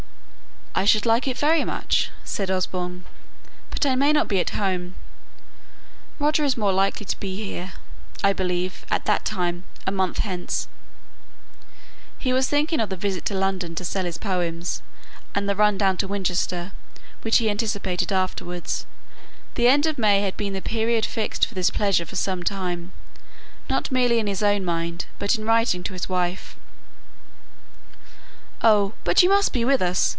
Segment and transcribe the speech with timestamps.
[0.73, 3.05] "I should like it very much," said Osborne;
[3.69, 4.95] "but I may not be at home.
[6.17, 7.73] Roger is more likely to be here,
[8.23, 10.67] I believe, at that time a month hence."
[12.17, 14.81] He was thinking of the visit to London to sell his poems,
[15.35, 16.71] and the run down to Winchester
[17.21, 18.87] which he anticipated afterwards
[19.53, 22.91] the end of May had been the period fixed for this pleasure for some time,
[23.69, 26.55] not merely in his own mind, but in writing to his wife.
[28.63, 30.07] "Oh, but you must be with us!